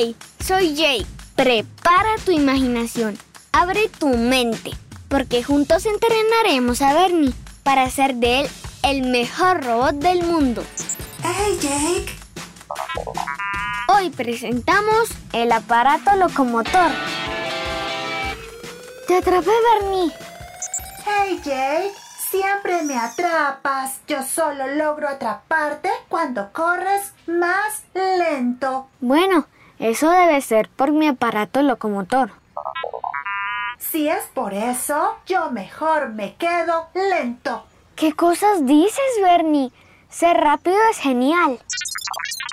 [0.00, 1.06] Hey, soy Jake.
[1.34, 3.18] Prepara tu imaginación.
[3.50, 4.70] Abre tu mente.
[5.08, 7.34] Porque juntos entrenaremos a Bernie
[7.64, 8.50] para hacer de él
[8.84, 10.62] el mejor robot del mundo.
[11.24, 12.16] ¡Hey, Jake!
[13.88, 16.92] Hoy presentamos el aparato locomotor.
[19.08, 20.12] Te atrapé, Bernie.
[21.06, 21.92] ¡Hey, Jake!
[22.30, 23.96] Siempre me atrapas.
[24.06, 28.86] Yo solo logro atraparte cuando corres más lento.
[29.00, 32.30] Bueno, eso debe ser por mi aparato locomotor.
[33.78, 37.64] Si es por eso, yo mejor me quedo lento.
[37.96, 39.72] ¿Qué cosas dices, Bernie?
[40.08, 41.58] Ser rápido es genial.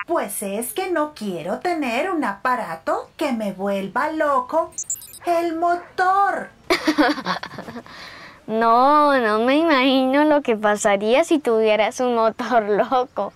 [0.06, 4.72] Pues es que no quiero tener un aparato que me vuelva loco.
[5.26, 6.50] El motor.
[8.46, 13.32] no, no me imagino lo que pasaría si tuvieras un motor loco.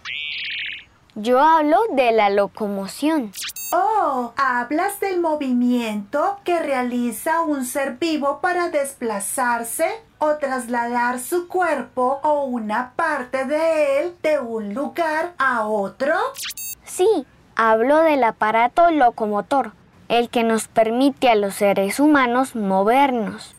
[1.16, 3.32] Yo hablo de la locomoción.
[3.72, 12.18] Oh, hablas del movimiento que realiza un ser vivo para desplazarse o trasladar su cuerpo
[12.24, 16.14] o una parte de él de un lugar a otro.
[16.84, 19.72] Sí, hablo del aparato locomotor,
[20.08, 23.54] el que nos permite a los seres humanos movernos.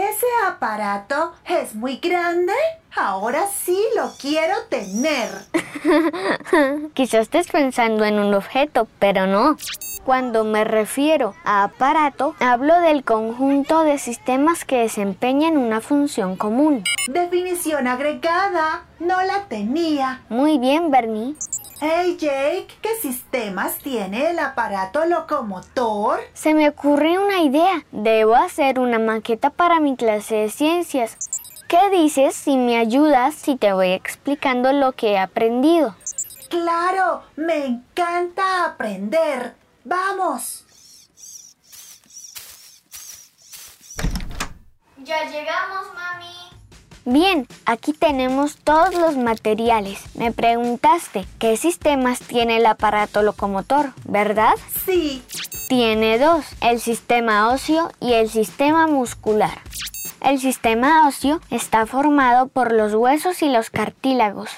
[0.00, 2.54] ¿Ese aparato es muy grande?
[2.96, 5.28] Ahora sí lo quiero tener.
[6.94, 9.58] Quizás estés pensando en un objeto, pero no.
[10.06, 16.82] Cuando me refiero a aparato, hablo del conjunto de sistemas que desempeñan una función común.
[17.08, 18.86] Definición agregada.
[19.00, 20.22] No la tenía.
[20.30, 21.34] Muy bien, Bernie.
[21.82, 26.20] Hey Jake, ¿qué sistemas tiene el aparato locomotor?
[26.34, 27.86] Se me ocurre una idea.
[27.90, 31.16] Debo hacer una maqueta para mi clase de ciencias.
[31.68, 35.96] ¿Qué dices si me ayudas si te voy explicando lo que he aprendido?
[36.50, 39.54] Claro, me encanta aprender.
[39.82, 40.66] Vamos.
[44.98, 46.39] Ya llegamos, mami.
[47.12, 49.98] Bien, aquí tenemos todos los materiales.
[50.14, 54.54] Me preguntaste qué sistemas tiene el aparato locomotor, ¿verdad?
[54.86, 55.20] Sí.
[55.68, 59.58] Tiene dos, el sistema óseo y el sistema muscular.
[60.20, 64.48] El sistema óseo está formado por los huesos y los cartílagos.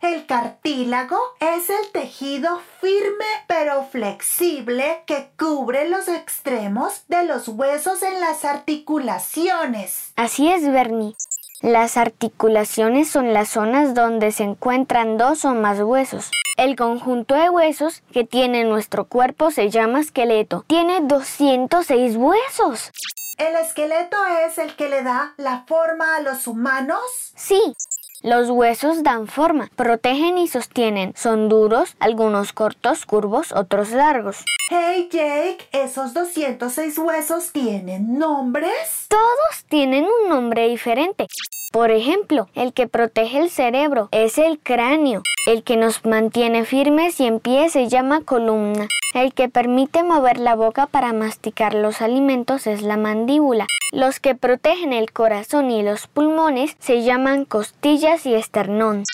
[0.00, 8.04] El cartílago es el tejido firme pero flexible que cubre los extremos de los huesos
[8.04, 10.12] en las articulaciones.
[10.14, 11.16] Así es, Bernie.
[11.62, 16.30] Las articulaciones son las zonas donde se encuentran dos o más huesos.
[16.56, 20.64] El conjunto de huesos que tiene nuestro cuerpo se llama esqueleto.
[20.68, 22.92] Tiene 206 huesos.
[23.38, 27.00] ¿El esqueleto es el que le da la forma a los humanos?
[27.34, 27.60] Sí.
[28.22, 31.12] Los huesos dan forma, protegen y sostienen.
[31.16, 34.44] Son duros, algunos cortos, curvos, otros largos.
[34.70, 39.06] Hey Jake, ¿esos 206 huesos tienen nombres?
[39.06, 41.28] Todos tienen un nombre diferente.
[41.70, 45.22] Por ejemplo, el que protege el cerebro es el cráneo.
[45.46, 48.88] El que nos mantiene firmes y en pie se llama columna.
[49.14, 53.66] El que permite mover la boca para masticar los alimentos es la mandíbula.
[53.92, 59.04] Los que protegen el corazón y los pulmones se llaman costillas y esternón.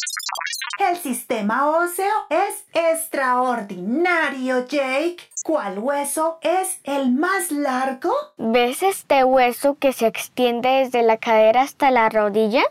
[0.79, 5.19] El sistema óseo es extraordinario, Jake.
[5.45, 8.12] ¿Cuál hueso es el más largo?
[8.39, 12.65] ¿Ves este hueso que se extiende desde la cadera hasta la rodilla?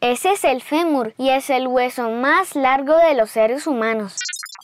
[0.00, 4.16] Ese es el fémur y es el hueso más largo de los seres humanos.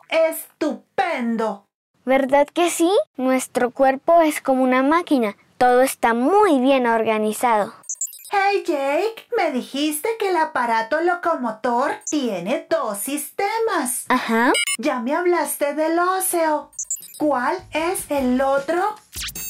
[0.08, 1.66] ¡Estupendo!
[2.04, 2.91] ¿Verdad que sí?
[3.16, 5.37] Nuestro cuerpo es como una máquina.
[5.58, 7.79] Todo está muy bien organizado.
[8.32, 14.04] Hey Jake, me dijiste que el aparato locomotor tiene dos sistemas.
[14.08, 14.52] Ajá.
[14.78, 16.70] Ya me hablaste del óseo.
[17.19, 18.94] ¿Cuál es el otro?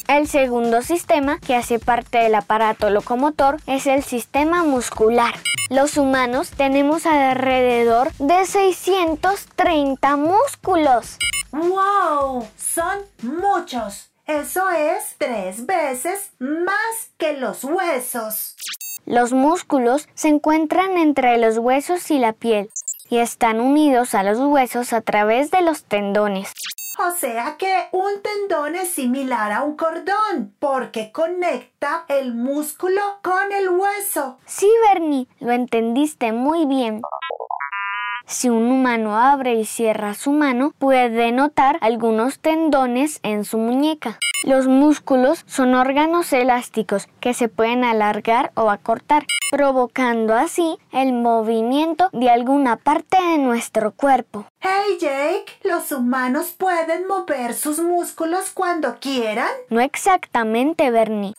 [0.08, 5.34] El segundo sistema que hace parte del aparato locomotor es el sistema muscular.
[5.68, 11.18] Los humanos tenemos alrededor de 630 músculos.
[11.52, 12.48] ¡Wow!
[12.56, 14.10] Son muchos.
[14.30, 18.54] Eso es tres veces más que los huesos.
[19.10, 22.70] Los músculos se encuentran entre los huesos y la piel
[23.08, 26.52] y están unidos a los huesos a través de los tendones.
[26.96, 33.50] O sea que un tendón es similar a un cordón porque conecta el músculo con
[33.50, 34.38] el hueso.
[34.46, 37.02] Sí, Bernie, lo entendiste muy bien.
[38.30, 44.20] Si un humano abre y cierra su mano, puede notar algunos tendones en su muñeca.
[44.44, 52.08] Los músculos son órganos elásticos que se pueden alargar o acortar, provocando así el movimiento
[52.12, 54.46] de alguna parte de nuestro cuerpo.
[54.60, 59.50] Hey Jake, ¿los humanos pueden mover sus músculos cuando quieran?
[59.70, 61.34] No exactamente, Bernie.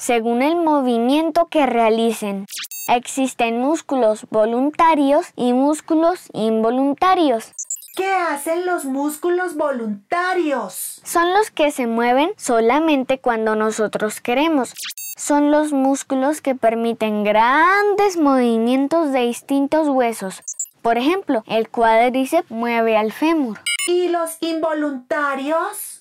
[0.00, 2.46] Según el movimiento que realicen.
[2.88, 7.52] Existen músculos voluntarios y músculos involuntarios.
[7.96, 11.02] ¿Qué hacen los músculos voluntarios?
[11.04, 14.72] Son los que se mueven solamente cuando nosotros queremos.
[15.18, 20.40] Son los músculos que permiten grandes movimientos de distintos huesos.
[20.80, 23.60] Por ejemplo, el cuádriceps mueve al fémur.
[23.86, 25.99] ¿Y los involuntarios?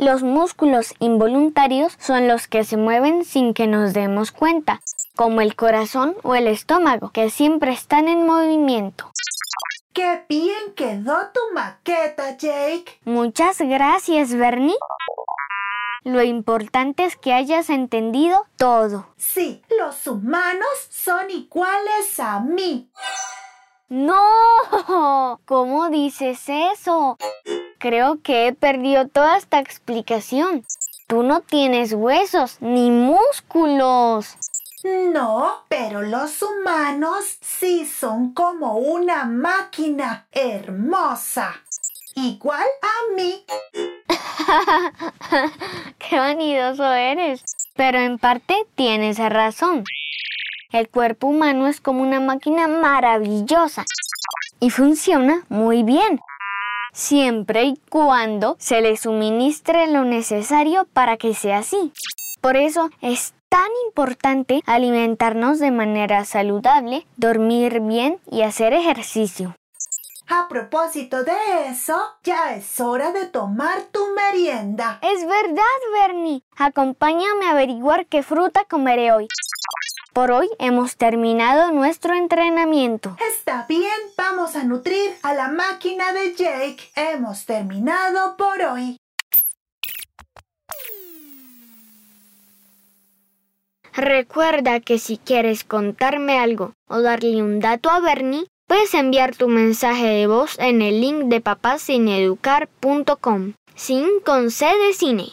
[0.00, 4.80] Los músculos involuntarios son los que se mueven sin que nos demos cuenta
[5.14, 9.12] como el corazón o el estómago, que siempre están en movimiento.
[9.92, 12.98] ¡Qué bien quedó tu maqueta, Jake!
[13.04, 14.74] Muchas gracias, Bernie.
[16.02, 19.06] Lo importante es que hayas entendido todo.
[19.18, 22.88] Sí, los humanos son iguales a mí.
[23.90, 27.18] No, ¿cómo dices eso?
[27.80, 30.66] Creo que he perdido toda esta explicación.
[31.06, 34.36] Tú no tienes huesos ni músculos.
[34.84, 41.54] No, pero los humanos sí son como una máquina hermosa.
[42.14, 43.46] Igual a mí.
[45.98, 47.42] Qué vanidoso eres.
[47.76, 49.84] Pero en parte tienes razón.
[50.70, 53.86] El cuerpo humano es como una máquina maravillosa
[54.60, 56.20] y funciona muy bien.
[56.92, 61.92] Siempre y cuando se le suministre lo necesario para que sea así.
[62.40, 69.54] Por eso es tan importante alimentarnos de manera saludable, dormir bien y hacer ejercicio.
[70.28, 71.32] A propósito de
[71.66, 75.00] eso, ya es hora de tomar tu merienda.
[75.02, 76.44] Es verdad, Bernie.
[76.56, 79.26] Acompáñame a averiguar qué fruta comeré hoy.
[80.12, 83.16] Por hoy hemos terminado nuestro entrenamiento.
[83.32, 86.90] Está bien, vamos a nutrir a la máquina de Jake.
[86.96, 88.96] Hemos terminado por hoy.
[93.92, 99.46] Recuerda que si quieres contarme algo o darle un dato a Bernie, puedes enviar tu
[99.46, 105.28] mensaje de voz en el link de papacineeducar.com, sin con C de cine.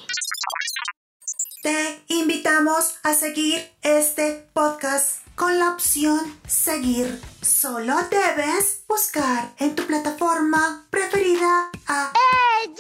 [1.68, 7.22] Te invitamos a seguir este podcast con la opción seguir.
[7.42, 12.74] Solo debes buscar en tu plataforma preferida a ¡Hey,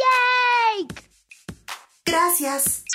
[0.88, 1.04] Jake!
[2.06, 2.86] Gracias